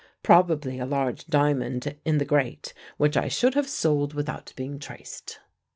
[0.23, 5.37] Probably a large diamond in the grate, which I should have sold without being traced."